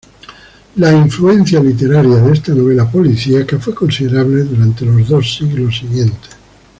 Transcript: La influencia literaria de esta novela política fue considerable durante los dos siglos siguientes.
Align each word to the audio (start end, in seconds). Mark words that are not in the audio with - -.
La 0.77 0.91
influencia 0.91 1.59
literaria 1.61 2.15
de 2.15 2.33
esta 2.33 2.55
novela 2.55 2.89
política 2.89 3.59
fue 3.59 3.75
considerable 3.75 4.41
durante 4.45 4.83
los 4.83 5.07
dos 5.07 5.35
siglos 5.37 5.77
siguientes. 5.77 6.31